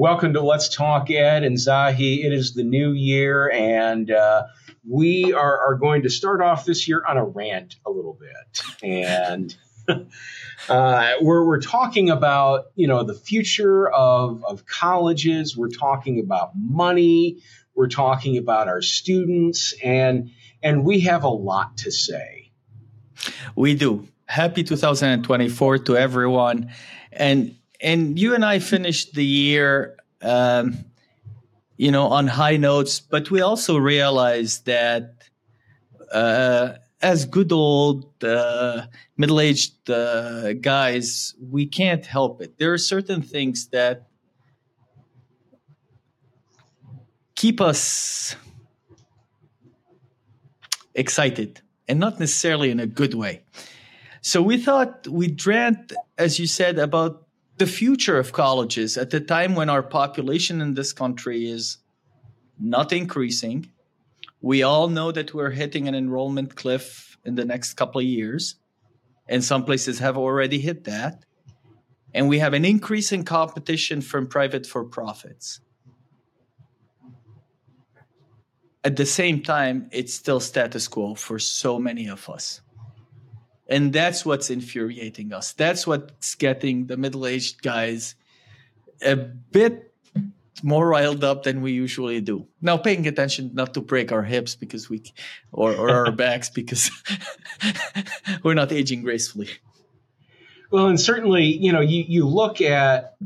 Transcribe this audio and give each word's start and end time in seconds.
Welcome 0.00 0.32
to 0.32 0.40
Let's 0.40 0.74
Talk 0.74 1.10
Ed 1.10 1.44
and 1.44 1.58
Zahi. 1.58 2.24
It 2.24 2.32
is 2.32 2.54
the 2.54 2.64
new 2.64 2.92
year, 2.92 3.50
and 3.50 4.10
uh, 4.10 4.44
we 4.88 5.34
are, 5.34 5.58
are 5.58 5.74
going 5.74 6.04
to 6.04 6.08
start 6.08 6.40
off 6.40 6.64
this 6.64 6.88
year 6.88 7.02
on 7.06 7.18
a 7.18 7.24
rant 7.26 7.76
a 7.84 7.90
little 7.90 8.18
bit. 8.18 8.62
And 8.82 9.54
uh, 10.70 11.12
we're, 11.20 11.44
we're 11.44 11.60
talking 11.60 12.08
about, 12.08 12.68
you 12.76 12.88
know, 12.88 13.04
the 13.04 13.12
future 13.12 13.90
of, 13.90 14.42
of 14.42 14.64
colleges. 14.64 15.54
We're 15.54 15.68
talking 15.68 16.18
about 16.18 16.52
money. 16.56 17.42
We're 17.74 17.88
talking 17.88 18.38
about 18.38 18.68
our 18.68 18.80
students, 18.80 19.74
and 19.84 20.30
and 20.62 20.82
we 20.82 21.00
have 21.00 21.24
a 21.24 21.28
lot 21.28 21.76
to 21.76 21.90
say. 21.90 22.52
We 23.54 23.74
do. 23.74 24.08
Happy 24.24 24.64
2024 24.64 25.78
to 25.80 25.96
everyone. 25.98 26.72
And 27.12 27.56
and 27.82 28.18
you 28.18 28.34
and 28.34 28.44
I 28.44 28.58
finished 28.58 29.14
the 29.14 29.24
year, 29.24 29.96
um, 30.22 30.84
you 31.76 31.90
know, 31.90 32.06
on 32.06 32.26
high 32.26 32.56
notes, 32.56 33.00
but 33.00 33.30
we 33.30 33.40
also 33.40 33.76
realized 33.78 34.66
that 34.66 35.14
uh, 36.12 36.74
as 37.00 37.24
good 37.24 37.52
old 37.52 38.22
uh, 38.22 38.86
middle-aged 39.16 39.88
uh, 39.88 40.52
guys, 40.54 41.34
we 41.40 41.66
can't 41.66 42.04
help 42.04 42.42
it. 42.42 42.58
There 42.58 42.72
are 42.72 42.78
certain 42.78 43.22
things 43.22 43.68
that 43.68 44.08
keep 47.36 47.60
us 47.60 48.36
excited, 50.94 51.62
and 51.88 51.98
not 51.98 52.20
necessarily 52.20 52.70
in 52.70 52.80
a 52.80 52.86
good 52.86 53.14
way. 53.14 53.42
So 54.20 54.42
we 54.42 54.58
thought 54.58 55.08
we'd 55.08 55.46
rant, 55.46 55.94
as 56.18 56.38
you 56.38 56.46
said, 56.46 56.78
about 56.78 57.26
the 57.60 57.66
future 57.66 58.18
of 58.18 58.32
colleges 58.32 58.96
at 58.96 59.10
the 59.10 59.20
time 59.20 59.54
when 59.54 59.68
our 59.68 59.82
population 59.82 60.62
in 60.62 60.72
this 60.72 60.94
country 60.94 61.46
is 61.46 61.76
not 62.58 62.90
increasing. 62.90 63.70
We 64.40 64.62
all 64.62 64.88
know 64.88 65.12
that 65.12 65.34
we're 65.34 65.50
hitting 65.50 65.86
an 65.86 65.94
enrollment 65.94 66.56
cliff 66.56 67.18
in 67.22 67.34
the 67.34 67.44
next 67.44 67.74
couple 67.74 67.98
of 68.00 68.06
years, 68.06 68.54
and 69.28 69.44
some 69.44 69.66
places 69.66 69.98
have 69.98 70.16
already 70.16 70.58
hit 70.58 70.84
that. 70.84 71.26
And 72.14 72.30
we 72.30 72.38
have 72.38 72.54
an 72.54 72.64
increase 72.64 73.12
in 73.12 73.24
competition 73.24 74.00
from 74.00 74.26
private 74.26 74.66
for 74.66 74.82
profits. 74.82 75.60
At 78.82 78.96
the 78.96 79.04
same 79.04 79.42
time, 79.42 79.90
it's 79.92 80.14
still 80.14 80.40
status 80.40 80.88
quo 80.88 81.14
for 81.14 81.38
so 81.38 81.78
many 81.78 82.08
of 82.08 82.26
us. 82.30 82.62
And 83.70 83.92
that's 83.92 84.26
what's 84.26 84.50
infuriating 84.50 85.32
us. 85.32 85.52
That's 85.52 85.86
what's 85.86 86.34
getting 86.34 86.88
the 86.88 86.96
middle 86.96 87.24
aged 87.24 87.62
guys 87.62 88.16
a 89.00 89.14
bit 89.14 89.94
more 90.62 90.88
riled 90.88 91.22
up 91.22 91.44
than 91.44 91.62
we 91.62 91.72
usually 91.72 92.20
do. 92.20 92.48
Now, 92.60 92.76
paying 92.76 93.06
attention 93.06 93.52
not 93.54 93.74
to 93.74 93.80
break 93.80 94.10
our 94.10 94.24
hips 94.24 94.56
because 94.56 94.90
we, 94.90 95.04
or, 95.52 95.72
or 95.72 95.90
our 95.90 96.12
backs 96.24 96.50
because 96.50 96.90
we're 98.42 98.54
not 98.54 98.72
aging 98.72 99.02
gracefully. 99.02 99.48
Well, 100.72 100.88
and 100.88 101.00
certainly, 101.00 101.44
you 101.44 101.72
know, 101.72 101.80
you, 101.80 102.04
you 102.06 102.26
look 102.26 102.60
at 102.60 103.16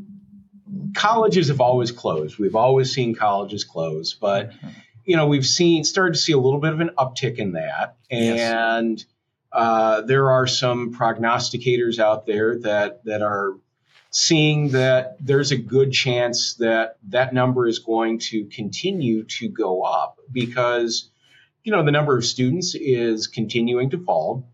colleges 0.94 1.48
have 1.48 1.60
always 1.62 1.90
closed. 1.90 2.38
We've 2.38 2.54
always 2.54 2.92
seen 2.92 3.14
colleges 3.14 3.64
close, 3.64 4.12
but, 4.12 4.50
mm-hmm. 4.50 4.68
you 5.06 5.16
know, 5.16 5.26
we've 5.26 5.46
seen, 5.46 5.84
started 5.84 6.14
to 6.14 6.20
see 6.20 6.32
a 6.32 6.38
little 6.38 6.60
bit 6.60 6.74
of 6.74 6.80
an 6.80 6.90
uptick 6.98 7.36
in 7.36 7.52
that. 7.52 7.96
And, 8.10 8.98
yes 8.98 9.06
uh, 9.54 10.00
there 10.00 10.32
are 10.32 10.48
some 10.48 10.92
prognosticators 10.92 12.00
out 12.00 12.26
there 12.26 12.58
that 12.58 13.04
that 13.04 13.22
are 13.22 13.52
seeing 14.10 14.70
that 14.70 15.16
there's 15.20 15.52
a 15.52 15.56
good 15.56 15.92
chance 15.92 16.54
that 16.54 16.96
that 17.08 17.32
number 17.32 17.66
is 17.66 17.78
going 17.78 18.18
to 18.18 18.46
continue 18.46 19.24
to 19.24 19.48
go 19.48 19.82
up 19.82 20.18
because 20.30 21.08
you 21.62 21.70
know 21.70 21.84
the 21.84 21.92
number 21.92 22.18
of 22.18 22.24
students 22.24 22.74
is 22.74 23.28
continuing 23.28 23.90
to 23.90 24.04
fall. 24.04 24.50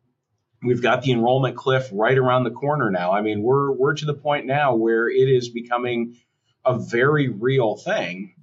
We've 0.62 0.83
got 0.83 1.03
the 1.03 1.12
enrollment 1.12 1.56
cliff 1.56 1.89
right 1.93 2.19
around 2.19 2.44
the 2.44 2.50
corner 2.50 2.91
now. 2.91 3.12
I 3.12 3.22
mean 3.22 3.43
we're 3.43 3.72
we're 3.72 3.94
to 3.94 4.05
the 4.05 4.15
point 4.15 4.44
now 4.44 4.75
where 4.75 5.09
it 5.09 5.28
is 5.31 5.49
becoming 5.49 6.19
a 6.62 6.78
very 6.78 7.28
real 7.28 7.77
thing 7.77 8.34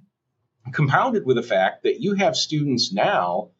compounded 0.72 1.24
with 1.24 1.36
the 1.36 1.42
fact 1.42 1.84
that 1.84 2.00
you 2.00 2.14
have 2.14 2.36
students 2.36 2.92
now 2.92 3.50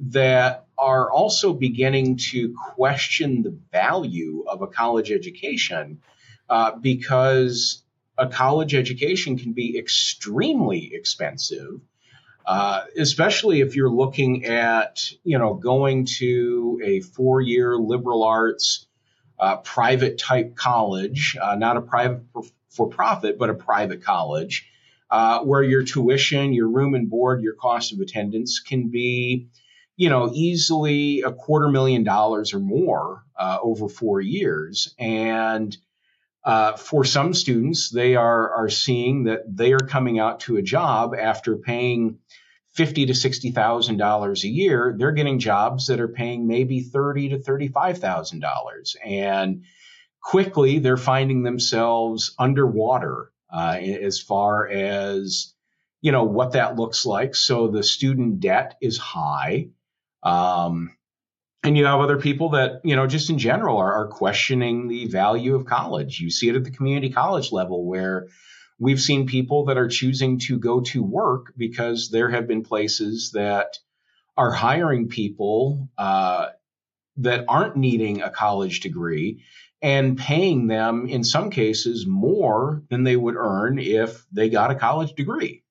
that 0.00 0.66
are 0.78 1.10
also 1.10 1.52
beginning 1.52 2.16
to 2.16 2.54
question 2.74 3.42
the 3.42 3.56
value 3.70 4.44
of 4.46 4.62
a 4.62 4.66
college 4.66 5.12
education 5.12 6.00
uh, 6.48 6.72
because 6.72 7.82
a 8.16 8.26
college 8.26 8.74
education 8.74 9.38
can 9.38 9.52
be 9.52 9.78
extremely 9.78 10.94
expensive. 10.94 11.80
Uh, 12.46 12.84
especially 12.98 13.60
if 13.60 13.76
you're 13.76 13.90
looking 13.90 14.46
at, 14.46 15.12
you 15.22 15.38
know, 15.38 15.54
going 15.54 16.06
to 16.06 16.80
a 16.82 17.00
four-year 17.00 17.76
liberal 17.76 18.24
arts 18.24 18.86
uh, 19.38 19.56
private 19.58 20.18
type 20.18 20.56
college, 20.56 21.36
uh, 21.40 21.54
not 21.54 21.76
a 21.76 21.80
private 21.80 22.22
for 22.70 22.88
profit, 22.88 23.38
but 23.38 23.50
a 23.50 23.54
private 23.54 24.02
college, 24.02 24.66
uh, 25.10 25.40
where 25.40 25.62
your 25.62 25.82
tuition, 25.82 26.52
your 26.52 26.68
room 26.68 26.94
and 26.94 27.10
board, 27.10 27.42
your 27.42 27.54
cost 27.54 27.92
of 27.92 28.00
attendance 28.00 28.60
can 28.60 28.88
be 28.88 29.48
you 30.00 30.08
know, 30.08 30.30
easily 30.32 31.20
a 31.20 31.30
quarter 31.30 31.68
million 31.68 32.04
dollars 32.04 32.54
or 32.54 32.58
more 32.58 33.22
uh, 33.36 33.58
over 33.60 33.86
four 33.86 34.18
years. 34.18 34.94
And 34.98 35.76
uh, 36.42 36.72
for 36.78 37.04
some 37.04 37.34
students, 37.34 37.90
they 37.90 38.16
are 38.16 38.50
are 38.50 38.70
seeing 38.70 39.24
that 39.24 39.42
they 39.46 39.74
are 39.74 39.86
coming 39.86 40.18
out 40.18 40.40
to 40.40 40.56
a 40.56 40.62
job 40.62 41.14
after 41.14 41.58
paying 41.58 42.16
fifty 42.72 43.04
to 43.04 43.14
sixty 43.14 43.50
thousand 43.50 43.98
dollars 43.98 44.42
a 44.44 44.48
year. 44.48 44.94
They're 44.96 45.12
getting 45.12 45.38
jobs 45.38 45.88
that 45.88 46.00
are 46.00 46.08
paying 46.08 46.46
maybe 46.46 46.80
thirty 46.80 47.28
to 47.28 47.38
thirty 47.38 47.68
five 47.68 47.98
thousand 47.98 48.40
dollars, 48.40 48.96
and 49.04 49.64
quickly 50.22 50.78
they're 50.78 50.96
finding 50.96 51.42
themselves 51.42 52.34
underwater 52.38 53.32
uh, 53.52 53.76
as 53.78 54.18
far 54.18 54.66
as 54.66 55.52
you 56.00 56.10
know 56.10 56.24
what 56.24 56.52
that 56.52 56.76
looks 56.76 57.04
like. 57.04 57.34
So 57.34 57.68
the 57.68 57.82
student 57.82 58.40
debt 58.40 58.78
is 58.80 58.96
high. 58.96 59.68
Um, 60.22 60.96
and 61.62 61.76
you 61.76 61.84
have 61.84 62.00
other 62.00 62.18
people 62.18 62.50
that, 62.50 62.80
you 62.84 62.96
know, 62.96 63.06
just 63.06 63.28
in 63.28 63.38
general 63.38 63.76
are, 63.76 63.92
are 63.92 64.08
questioning 64.08 64.88
the 64.88 65.06
value 65.06 65.54
of 65.54 65.66
college. 65.66 66.18
You 66.18 66.30
see 66.30 66.48
it 66.48 66.56
at 66.56 66.64
the 66.64 66.70
community 66.70 67.10
college 67.10 67.52
level 67.52 67.86
where 67.86 68.28
we've 68.78 69.00
seen 69.00 69.26
people 69.26 69.66
that 69.66 69.76
are 69.76 69.88
choosing 69.88 70.38
to 70.40 70.58
go 70.58 70.80
to 70.80 71.02
work 71.02 71.52
because 71.56 72.08
there 72.10 72.30
have 72.30 72.48
been 72.48 72.62
places 72.62 73.32
that 73.34 73.78
are 74.36 74.50
hiring 74.50 75.08
people 75.08 75.90
uh, 75.98 76.48
that 77.18 77.44
aren't 77.46 77.76
needing 77.76 78.22
a 78.22 78.30
college 78.30 78.80
degree 78.80 79.44
and 79.82 80.18
paying 80.18 80.66
them 80.66 81.06
in 81.06 81.24
some 81.24 81.50
cases 81.50 82.06
more 82.06 82.82
than 82.88 83.04
they 83.04 83.16
would 83.16 83.36
earn 83.36 83.78
if 83.78 84.24
they 84.32 84.48
got 84.48 84.70
a 84.70 84.74
college 84.74 85.12
degree. 85.14 85.62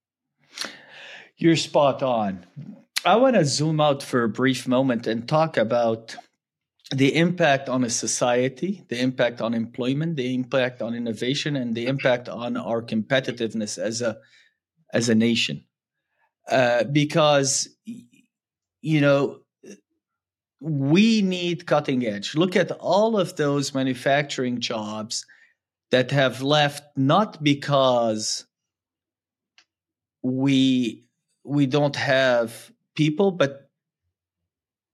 You're 1.38 1.56
spot 1.56 2.04
on. 2.04 2.46
I 3.06 3.16
want 3.16 3.36
to 3.36 3.46
zoom 3.46 3.80
out 3.80 4.04
for 4.04 4.24
a 4.24 4.30
brief 4.30 4.68
moment 4.68 5.08
and 5.08 5.28
talk 5.28 5.56
about 5.56 6.16
the 6.92 7.16
impact 7.16 7.70
on 7.70 7.84
a 7.84 7.90
society, 7.90 8.84
the 8.90 9.00
impact 9.00 9.42
on 9.42 9.54
employment, 9.54 10.18
the 10.18 10.34
impact 10.34 10.82
on 10.82 10.94
innovation, 10.94 11.56
and 11.56 11.76
the 11.76 11.88
impact 11.88 12.28
on 12.28 12.58
our 12.58 12.82
competitiveness 12.82 13.78
as 13.78 14.02
a 14.02 14.18
as 14.92 15.08
a 15.08 15.16
nation. 15.16 15.64
Uh, 16.50 16.84
because 16.84 17.70
you 18.82 19.00
know 19.00 19.40
we 20.60 21.22
need 21.22 21.68
cutting 21.68 22.06
edge. 22.06 22.36
Look 22.36 22.56
at 22.56 22.72
all 22.72 23.18
of 23.18 23.38
those 23.38 23.74
manufacturing 23.74 24.60
jobs 24.60 25.26
that 25.92 26.12
have 26.12 26.42
left 26.42 26.84
not 26.98 27.42
because 27.42 28.46
we 30.22 31.06
we 31.46 31.66
don't 31.66 31.96
have 31.96 32.72
people, 33.00 33.32
but 33.32 33.70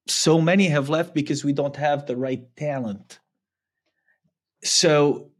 so 0.07 0.40
many 0.40 0.68
have 0.68 0.90
left 0.90 1.16
because 1.16 1.44
we 1.44 1.54
don't 1.54 1.75
have 1.75 2.06
the 2.06 2.16
right 2.16 2.44
talent. 2.56 3.19
So, 4.63 5.31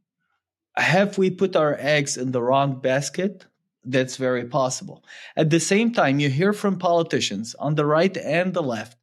have 0.76 1.20
we 1.20 1.30
put 1.30 1.56
our 1.56 1.78
eggs 1.80 2.18
in 2.18 2.32
the 2.32 2.42
wrong 2.42 2.82
basket? 2.82 3.46
That's 3.84 4.18
very 4.18 4.46
possible. 4.46 5.06
At 5.38 5.52
the 5.52 5.60
same 5.60 5.94
time, 5.94 6.20
you 6.20 6.30
hear 6.30 6.54
from 6.54 6.80
politicians 6.80 7.56
on 7.66 7.76
the 7.76 7.86
right 7.86 8.18
and 8.18 8.52
the 8.54 8.64
left 8.64 8.98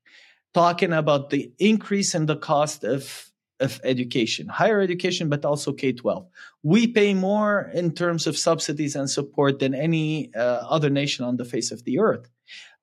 talking 0.52 0.92
about 0.92 1.30
the 1.30 1.52
increase 1.58 2.16
in 2.16 2.26
the 2.26 2.36
cost 2.36 2.82
of, 2.84 3.30
of 3.60 3.80
education, 3.84 4.48
higher 4.48 4.80
education, 4.80 5.28
but 5.28 5.44
also 5.44 5.72
K 5.72 5.92
12. 5.92 6.26
We 6.64 6.88
pay 6.88 7.14
more 7.14 7.70
in 7.72 7.92
terms 7.92 8.26
of 8.26 8.36
subsidies 8.36 8.96
and 8.96 9.08
support 9.08 9.60
than 9.60 9.72
any 9.72 10.34
uh, 10.34 10.66
other 10.76 10.90
nation 10.90 11.24
on 11.24 11.36
the 11.36 11.44
face 11.44 11.70
of 11.70 11.84
the 11.84 12.00
earth 12.00 12.26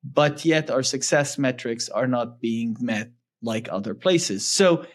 but 0.03 0.45
yet 0.45 0.69
our 0.69 0.83
success 0.83 1.37
metrics 1.37 1.89
are 1.89 2.07
not 2.07 2.39
being 2.39 2.75
met 2.79 3.11
like 3.41 3.67
other 3.71 3.93
places. 3.93 4.47
So 4.47 4.85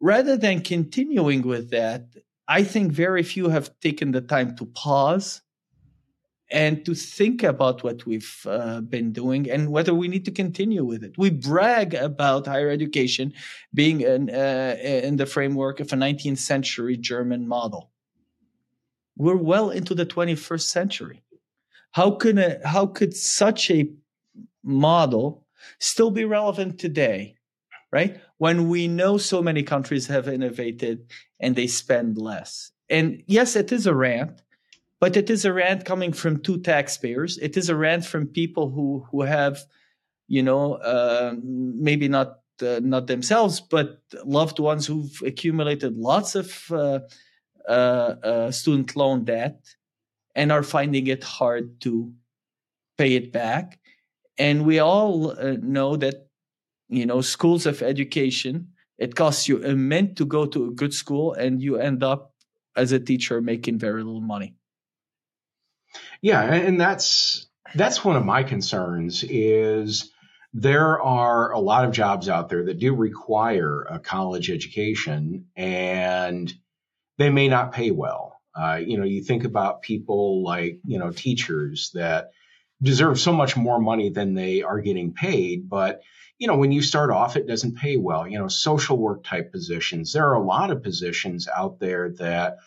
rather 0.00 0.36
than 0.36 0.60
continuing 0.60 1.42
with 1.42 1.70
that, 1.70 2.06
I 2.48 2.62
think 2.62 2.92
very 2.92 3.22
few 3.22 3.48
have 3.48 3.78
taken 3.80 4.12
the 4.12 4.20
time 4.20 4.56
to 4.56 4.66
pause 4.66 5.42
and 6.50 6.84
to 6.84 6.94
think 6.94 7.42
about 7.42 7.82
what 7.82 8.06
we've 8.06 8.46
uh, 8.46 8.80
been 8.80 9.12
doing 9.12 9.50
and 9.50 9.72
whether 9.72 9.92
we 9.92 10.06
need 10.06 10.24
to 10.26 10.30
continue 10.30 10.84
with 10.84 11.02
it. 11.02 11.18
We 11.18 11.30
brag 11.30 11.94
about 11.94 12.46
higher 12.46 12.70
education 12.70 13.32
being 13.74 14.02
in, 14.02 14.30
uh, 14.30 14.76
in 14.80 15.16
the 15.16 15.26
framework 15.26 15.80
of 15.80 15.92
a 15.92 15.96
19th 15.96 16.38
century 16.38 16.96
German 16.96 17.48
model. 17.48 17.90
We're 19.16 19.36
well 19.36 19.70
into 19.70 19.94
the 19.94 20.06
21st 20.06 20.62
century. 20.62 21.24
How 21.92 22.12
could 22.12 22.38
a, 22.38 22.60
how 22.64 22.86
could 22.86 23.16
such 23.16 23.70
a 23.70 23.90
model 24.66 25.46
still 25.78 26.10
be 26.10 26.24
relevant 26.24 26.78
today, 26.78 27.36
right? 27.92 28.20
When 28.38 28.68
we 28.68 28.88
know 28.88 29.16
so 29.16 29.40
many 29.40 29.62
countries 29.62 30.06
have 30.08 30.28
innovated 30.28 31.10
and 31.40 31.56
they 31.56 31.66
spend 31.66 32.18
less. 32.18 32.72
And 32.90 33.22
yes, 33.26 33.56
it 33.56 33.72
is 33.72 33.86
a 33.86 33.94
rant 33.94 34.42
but 35.00 35.16
it 35.16 35.30
is 35.30 35.44
a 35.44 35.52
rant 35.52 35.84
coming 35.84 36.12
from 36.12 36.40
two 36.40 36.58
taxpayers. 36.58 37.38
It 37.38 37.56
is 37.56 37.68
a 37.68 37.76
rant 37.76 38.04
from 38.04 38.26
people 38.26 38.70
who 38.70 39.06
who 39.10 39.22
have, 39.22 39.60
you 40.26 40.42
know, 40.42 40.74
uh, 40.74 41.34
maybe 41.42 42.08
not 42.08 42.40
uh, 42.62 42.80
not 42.82 43.06
themselves, 43.06 43.60
but 43.60 44.00
loved 44.24 44.58
ones 44.58 44.86
who've 44.86 45.22
accumulated 45.24 45.96
lots 45.96 46.34
of 46.34 46.70
uh, 46.70 47.00
uh, 47.68 47.70
uh 48.22 48.50
student 48.50 48.96
loan 48.96 49.24
debt 49.24 49.60
and 50.34 50.50
are 50.50 50.62
finding 50.62 51.06
it 51.06 51.24
hard 51.24 51.80
to 51.82 52.12
pay 52.96 53.14
it 53.14 53.32
back. 53.32 53.78
And 54.38 54.64
we 54.64 54.78
all 54.78 55.30
uh, 55.30 55.56
know 55.60 55.96
that, 55.96 56.28
you 56.88 57.06
know, 57.06 57.20
schools 57.20 57.66
of 57.66 57.82
education, 57.82 58.68
it 58.98 59.14
costs 59.14 59.48
you 59.48 59.64
a 59.64 59.74
mint 59.74 60.16
to 60.18 60.24
go 60.24 60.46
to 60.46 60.66
a 60.66 60.70
good 60.70 60.92
school, 60.92 61.32
and 61.34 61.62
you 61.62 61.76
end 61.76 62.02
up 62.02 62.32
as 62.76 62.92
a 62.92 63.00
teacher 63.00 63.40
making 63.40 63.78
very 63.78 64.02
little 64.02 64.20
money. 64.20 64.54
Yeah, 66.20 66.42
and 66.42 66.80
that's 66.80 67.46
that's 67.74 68.04
one 68.04 68.16
of 68.16 68.24
my 68.24 68.42
concerns 68.42 69.24
is 69.24 70.12
there 70.52 71.00
are 71.00 71.52
a 71.52 71.58
lot 71.58 71.84
of 71.84 71.92
jobs 71.92 72.28
out 72.28 72.48
there 72.48 72.64
that 72.64 72.78
do 72.78 72.94
require 72.94 73.82
a 73.82 73.98
college 73.98 74.50
education 74.50 75.46
and 75.54 76.52
they 77.18 77.30
may 77.30 77.48
not 77.48 77.72
pay 77.72 77.90
well. 77.90 78.40
Uh, 78.54 78.76
you 78.76 78.96
know, 78.96 79.04
you 79.04 79.22
think 79.22 79.44
about 79.44 79.82
people 79.82 80.42
like, 80.42 80.78
you 80.86 80.98
know, 80.98 81.10
teachers 81.10 81.90
that 81.92 82.30
deserve 82.82 83.18
so 83.18 83.32
much 83.32 83.56
more 83.56 83.80
money 83.80 84.10
than 84.10 84.34
they 84.34 84.62
are 84.62 84.80
getting 84.80 85.14
paid, 85.14 85.68
but 85.68 86.00
you 86.38 86.46
know, 86.46 86.56
when 86.56 86.72
you 86.72 86.82
start 86.82 87.10
off, 87.10 87.36
it 87.36 87.46
doesn't 87.46 87.78
pay 87.78 87.96
well. 87.96 88.28
You 88.28 88.38
know, 88.38 88.48
social 88.48 88.98
work 88.98 89.24
type 89.24 89.52
positions. 89.52 90.12
There 90.12 90.28
are 90.28 90.34
a 90.34 90.44
lot 90.44 90.70
of 90.70 90.82
positions 90.82 91.48
out 91.48 91.80
there 91.80 92.10
that 92.18 92.58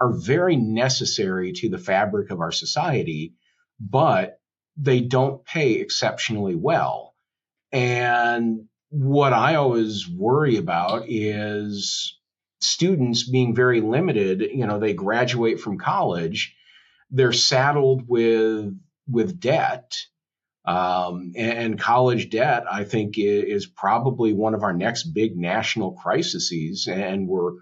are 0.00 0.12
very 0.12 0.56
necessary 0.56 1.52
to 1.52 1.68
the 1.68 1.78
fabric 1.78 2.30
of 2.30 2.40
our 2.40 2.52
society, 2.52 3.34
but 3.78 4.40
they 4.76 5.00
don't 5.00 5.44
pay 5.44 5.72
exceptionally 5.74 6.54
well. 6.54 7.14
And 7.70 8.66
what 8.90 9.32
I 9.34 9.56
always 9.56 10.08
worry 10.08 10.56
about 10.56 11.04
is 11.08 12.18
students 12.60 13.28
being 13.28 13.54
very 13.54 13.80
limited. 13.80 14.40
You 14.40 14.66
know, 14.66 14.78
they 14.78 14.94
graduate 14.94 15.60
from 15.60 15.78
college, 15.78 16.54
they're 17.10 17.32
saddled 17.32 18.08
with 18.08 18.74
with 19.08 19.40
debt. 19.40 19.96
Um, 20.64 21.32
and, 21.34 21.80
college 21.80 22.28
debt, 22.28 22.64
I 22.70 22.84
think, 22.84 23.14
is 23.16 23.64
probably 23.64 24.34
one 24.34 24.52
of 24.52 24.62
our 24.62 24.74
next 24.74 25.04
big 25.04 25.34
national 25.34 25.92
crises, 25.92 26.86
and 26.86 27.26
we're 27.26 27.52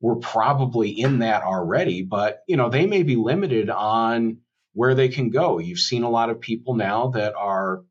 we're 0.00 0.16
probably 0.16 0.90
in 0.90 1.20
that 1.20 1.42
already, 1.42 2.02
but 2.02 2.40
you 2.48 2.56
know, 2.56 2.70
they 2.70 2.86
may 2.86 3.02
be 3.02 3.16
limited 3.16 3.70
on 3.70 4.38
where 4.72 4.94
they 4.94 5.08
can 5.08 5.30
go. 5.30 5.58
You've 5.58 5.78
seen 5.78 6.02
a 6.02 6.10
lot 6.10 6.30
of 6.30 6.40
people 6.40 6.74
now 6.74 7.08
that 7.08 7.34
are 7.34 7.82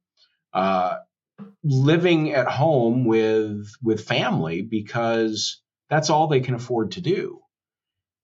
uh, 0.53 0.97
living 1.63 2.33
at 2.33 2.47
home 2.47 3.05
with 3.05 3.71
with 3.83 4.05
family 4.05 4.61
because 4.61 5.61
that's 5.89 6.09
all 6.09 6.27
they 6.27 6.41
can 6.41 6.55
afford 6.55 6.91
to 6.91 7.01
do. 7.01 7.39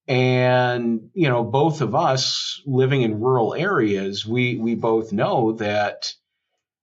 And 0.08 1.10
you 1.14 1.30
know, 1.30 1.44
both 1.44 1.82
of 1.82 1.96
us 1.96 2.62
living 2.66 3.02
in 3.02 3.20
rural 3.20 3.54
areas, 3.54 4.26
we 4.26 4.58
we 4.58 4.76
both 4.76 5.12
know 5.12 5.54
that 5.54 6.14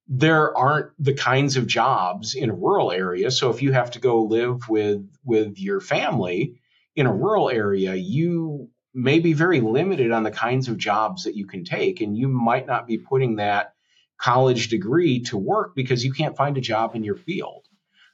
there 0.08 0.56
aren't 0.56 0.90
the 0.98 1.14
kinds 1.14 1.56
of 1.56 1.66
jobs 1.66 2.34
in 2.34 2.50
a 2.50 2.54
rural 2.54 2.90
area. 2.90 3.30
So 3.30 3.50
if 3.50 3.62
you 3.62 3.72
have 3.72 3.92
to 3.92 4.00
go 4.00 4.22
live 4.22 4.68
with 4.68 5.08
with 5.24 5.58
your 5.58 5.80
family, 5.80 6.60
in 6.96 7.06
a 7.06 7.14
rural 7.14 7.48
area, 7.48 7.94
you 7.94 8.68
may 8.94 9.20
be 9.20 9.32
very 9.32 9.60
limited 9.60 10.10
on 10.12 10.22
the 10.22 10.30
kinds 10.30 10.68
of 10.68 10.76
jobs 10.76 11.24
that 11.24 11.36
you 11.36 11.46
can 11.46 11.64
take, 11.64 12.00
and 12.00 12.16
you 12.16 12.28
might 12.28 12.66
not 12.66 12.86
be 12.86 12.98
putting 12.98 13.36
that 13.36 13.72
college 14.18 14.68
degree 14.68 15.20
to 15.20 15.36
work 15.36 15.74
because 15.74 16.04
you 16.04 16.12
can't 16.12 16.36
find 16.36 16.56
a 16.56 16.60
job 16.60 16.94
in 16.94 17.04
your 17.04 17.16
field. 17.16 17.66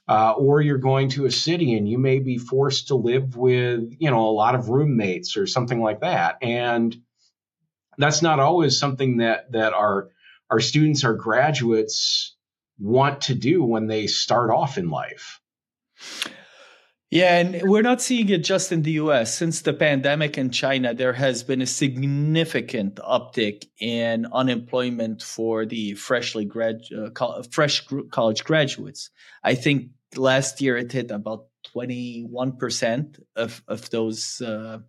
Uh, 0.09 0.31
or 0.31 0.59
you're 0.59 0.79
going 0.79 1.07
to 1.07 1.27
a 1.27 1.31
city 1.31 1.75
and 1.75 1.87
you 1.87 1.99
may 1.99 2.17
be 2.17 2.39
forced 2.39 2.87
to 2.87 2.95
live 2.95 3.37
with, 3.37 3.95
you 3.99 4.09
know, 4.09 4.27
a 4.27 4.31
lot 4.31 4.55
of 4.55 4.69
roommates 4.69 5.37
or 5.37 5.45
something 5.45 5.79
like 5.79 5.99
that. 5.99 6.39
And 6.41 6.99
that's 7.99 8.23
not 8.23 8.39
always 8.39 8.79
something 8.79 9.17
that 9.17 9.51
that 9.51 9.73
our 9.73 10.09
our 10.49 10.59
students, 10.59 11.03
our 11.03 11.13
graduates 11.13 12.35
want 12.79 13.21
to 13.21 13.35
do 13.35 13.63
when 13.63 13.85
they 13.85 14.07
start 14.07 14.49
off 14.49 14.79
in 14.79 14.89
life. 14.89 15.39
Yeah, 17.11 17.39
and 17.39 17.61
we're 17.63 17.81
not 17.81 18.01
seeing 18.01 18.29
it 18.29 18.43
just 18.43 18.71
in 18.71 18.83
the 18.83 18.93
US. 18.93 19.33
Since 19.33 19.61
the 19.61 19.73
pandemic 19.73 20.37
in 20.37 20.51
China, 20.51 20.93
there 20.93 21.13
has 21.13 21.43
been 21.43 21.61
a 21.61 21.65
significant 21.67 22.95
uptick 22.95 23.65
in 23.79 24.27
unemployment 24.31 25.23
for 25.23 25.65
the 25.65 25.95
freshly 25.95 26.45
grad, 26.45 26.81
uh, 26.95 27.43
fresh 27.51 27.85
college 28.11 28.43
graduates. 28.43 29.09
I 29.43 29.55
think 29.55 29.89
last 30.15 30.61
year 30.61 30.77
it 30.77 30.91
hit 30.91 31.11
about 31.11 31.47
21% 31.75 33.19
of, 33.35 33.63
of 33.67 33.89
those, 33.89 34.41
uh, 34.41 34.79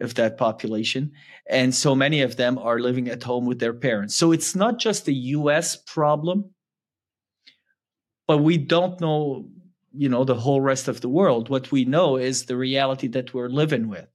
of 0.00 0.14
that 0.14 0.38
population. 0.38 1.12
And 1.48 1.74
so 1.74 1.94
many 1.94 2.22
of 2.22 2.36
them 2.36 2.58
are 2.58 2.78
living 2.78 3.08
at 3.08 3.22
home 3.22 3.46
with 3.46 3.58
their 3.58 3.74
parents. 3.74 4.14
So 4.16 4.32
it's 4.32 4.54
not 4.54 4.78
just 4.78 5.08
a 5.08 5.12
US 5.12 5.76
problem, 5.76 6.50
but 8.26 8.38
we 8.38 8.56
don't 8.56 9.00
know 9.00 9.48
you 9.94 10.08
know 10.08 10.24
the 10.24 10.34
whole 10.34 10.60
rest 10.60 10.88
of 10.88 11.00
the 11.00 11.08
world 11.08 11.48
what 11.48 11.70
we 11.70 11.84
know 11.84 12.16
is 12.16 12.46
the 12.46 12.56
reality 12.56 13.08
that 13.08 13.34
we're 13.34 13.48
living 13.48 13.88
with 13.88 14.08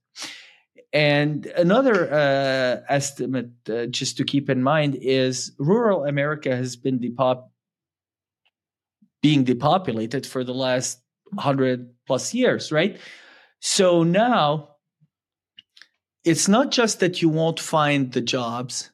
and 0.92 1.46
another 1.46 2.12
uh, 2.12 2.80
estimate 2.88 3.50
uh, 3.68 3.86
just 3.86 4.16
to 4.16 4.24
keep 4.24 4.48
in 4.50 4.62
mind 4.62 4.96
is 5.00 5.52
rural 5.58 6.04
america 6.04 6.54
has 6.56 6.76
been 6.76 6.98
depop- 6.98 7.48
being 9.22 9.44
depopulated 9.44 10.26
for 10.26 10.44
the 10.44 10.54
last 10.54 11.00
100 11.32 11.90
plus 12.06 12.32
years 12.32 12.72
right 12.72 12.98
so 13.60 14.02
now 14.02 14.70
it's 16.24 16.48
not 16.48 16.70
just 16.70 17.00
that 17.00 17.20
you 17.20 17.28
won't 17.28 17.60
find 17.60 18.12
the 18.12 18.20
jobs 18.20 18.90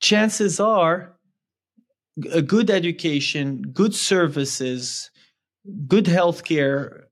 chances 0.00 0.58
are 0.58 1.16
a 2.32 2.42
good 2.42 2.70
education 2.70 3.62
good 3.62 3.94
services 3.94 5.10
good 5.86 6.06
healthcare 6.06 7.04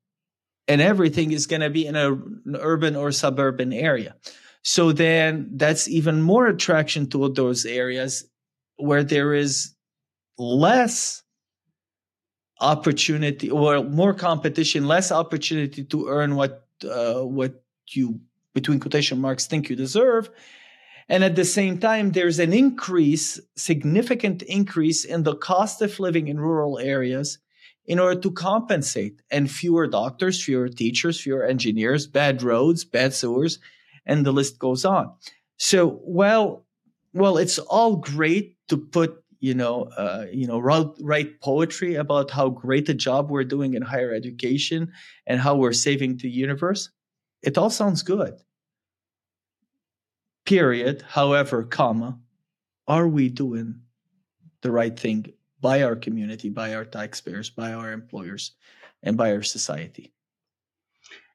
and 0.69 0.81
everything 0.81 1.33
is 1.33 1.47
going 1.47 1.61
to 1.61 1.71
be 1.71 1.87
in 1.87 1.97
a, 1.97 2.13
an 2.13 2.57
urban 2.59 2.97
or 2.97 3.13
suburban 3.13 3.73
area. 3.73 4.15
So 4.63 4.93
then 4.93 5.51
that's 5.55 5.89
even 5.89 6.23
more 6.23 6.47
attraction 6.47 7.09
to 7.11 7.29
those 7.29 7.65
areas 7.65 8.29
where 8.77 9.05
there 9.05 9.33
is 9.33 9.75
less 10.39 11.23
opportunity 12.61 13.51
or 13.51 13.83
more 13.85 14.15
competition, 14.15 14.87
less 14.87 15.13
opportunity 15.13 15.85
to 15.85 16.09
earn 16.09 16.37
what 16.37 16.67
uh, 16.89 17.21
what 17.21 17.63
you 17.89 18.21
between 18.55 18.81
quotation 18.81 19.21
marks 19.21 19.47
think 19.47 19.69
you 19.69 19.77
deserve. 19.77 20.31
And 21.09 21.23
at 21.23 21.37
the 21.37 21.45
same 21.45 21.79
time, 21.79 22.13
there's 22.13 22.41
an 22.41 22.53
increase, 22.53 23.39
significant 23.55 24.43
increase 24.43 25.05
in 25.05 25.23
the 25.23 25.37
cost 25.37 25.81
of 25.83 26.01
living 26.01 26.27
in 26.29 26.41
rural 26.41 26.79
areas 26.79 27.39
in 27.87 28.01
order 28.01 28.21
to 28.21 28.31
compensate 28.33 29.23
and 29.31 29.49
fewer 29.49 29.87
doctors, 29.87 30.43
fewer 30.43 30.69
teachers, 30.69 31.21
fewer 31.21 31.45
engineers, 31.45 32.07
bad 32.07 32.43
roads, 32.43 32.85
bad 32.85 33.15
sewers, 33.15 33.61
and 34.05 34.27
the 34.27 34.33
list 34.33 34.59
goes 34.59 34.85
on. 34.85 35.13
So, 35.59 36.01
well, 36.03 36.67
well, 37.13 37.39
it's 37.39 37.59
all 37.59 37.97
great 37.97 38.57
to 38.69 38.77
put, 38.77 39.23
you 39.41 39.55
know, 39.55 39.85
uh, 39.97 40.27
you 40.33 40.47
know, 40.47 40.59
write, 40.59 40.89
write 41.01 41.41
poetry 41.41 41.97
about 41.97 42.31
how 42.31 42.49
great 42.49 42.89
a 42.89 42.95
job 42.95 43.31
we're 43.31 43.45
doing 43.45 43.75
in 43.75 43.83
higher 43.83 44.13
education 44.13 44.93
and 45.27 45.41
how 45.41 45.57
we're 45.57 45.73
saving 45.73 46.17
the 46.17 46.31
universe. 46.31 46.91
It 47.43 47.59
all 47.59 47.71
sounds 47.71 48.03
good. 48.03 48.35
Period. 50.45 51.03
However, 51.09 51.65
comma, 51.65 52.19
are 52.87 53.09
we 53.09 53.29
doing 53.29 53.81
the 54.63 54.73
right 54.73 54.99
thing 54.99 55.33
by 55.61 55.83
our 55.83 55.97
community, 55.97 56.49
by 56.49 56.75
our 56.75 56.85
taxpayers, 56.85 57.51
by 57.51 57.73
our 57.73 57.93
employers, 57.93 58.53
and 59.03 59.17
by 59.17 59.33
our 59.33 59.43
society. 59.43 60.13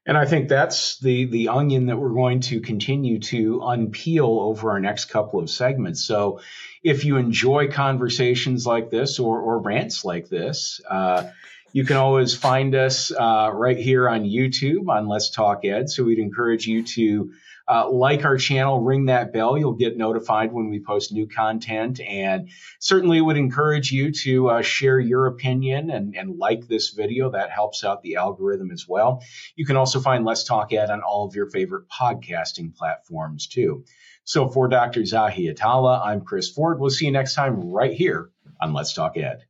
And 0.06 0.18
I 0.18 0.26
think 0.26 0.50
that's 0.50 0.98
the 1.00 1.26
the 1.26 1.50
onion 1.50 1.86
that 1.88 1.98
we're 1.98 2.14
going 2.14 2.40
to 2.42 2.60
continue 2.60 3.20
to 3.20 3.60
unpeel 3.60 4.42
over 4.42 4.72
our 4.72 4.80
next 4.80 5.06
couple 5.06 5.40
of 5.40 5.50
segments. 5.50 6.04
So, 6.04 6.42
if 6.84 7.06
you 7.06 7.18
enjoy 7.18 7.70
conversations 7.70 8.66
like 8.66 8.90
this 8.90 9.20
or, 9.20 9.40
or 9.40 9.60
rants 9.60 10.04
like 10.04 10.28
this, 10.28 10.82
uh, 10.90 11.30
you 11.74 11.86
can 11.86 11.98
always 11.98 12.36
find 12.36 12.76
us 12.76 13.12
uh, 13.12 13.52
right 13.54 13.78
here 13.78 14.10
on 14.10 14.24
YouTube 14.24 14.90
on 14.90 15.08
Let's 15.08 15.30
Talk 15.30 15.64
Ed. 15.64 15.90
So 15.90 16.04
we'd 16.04 16.20
encourage 16.20 16.68
you 16.68 16.84
to 16.84 17.34
uh, 17.72 17.90
like 17.90 18.26
our 18.26 18.36
channel, 18.36 18.82
ring 18.82 19.06
that 19.06 19.32
bell. 19.32 19.58
You'll 19.58 19.72
get 19.72 19.96
notified 19.96 20.52
when 20.52 20.70
we 20.70 20.82
post 20.82 21.14
new 21.14 21.26
content. 21.26 22.02
And 22.02 22.50
certainly 22.80 23.22
would 23.22 23.38
encourage 23.38 23.94
you 23.94 24.12
to 24.12 24.50
uh, 24.50 24.62
share 24.62 25.00
your 25.00 25.28
opinion 25.28 25.90
and, 25.90 26.14
and 26.18 26.38
like 26.38 26.68
this 26.68 26.90
video. 26.90 27.32
That 27.32 27.50
helps 27.50 27.86
out 27.86 28.02
the 28.02 28.18
algorithm 28.18 28.72
as 28.72 28.88
well. 28.90 29.24
You 29.56 29.66
can 29.66 29.78
also 29.78 30.02
find 30.02 30.26
Let's 30.26 30.44
Talk 30.44 30.74
Ed 30.74 30.90
on 30.90 31.02
all 31.02 31.26
of 31.26 31.34
your 31.34 31.50
favorite 31.50 31.86
podcasting 31.88 32.76
platforms 32.76 33.48
too. 33.48 33.86
So 34.26 34.50
for 34.50 34.68
Dr. 34.68 35.02
Zahi 35.02 35.56
Atallah, 35.56 36.06
I'm 36.06 36.22
Chris 36.22 36.52
Forde. 36.52 36.80
We'll 36.80 36.90
see 36.90 37.06
you 37.06 37.12
next 37.12 37.36
time 37.36 37.72
right 37.72 37.94
here 37.94 38.32
on 38.60 38.74
Let's 38.74 38.94
Talk 38.94 39.16
Ed. 39.16 39.46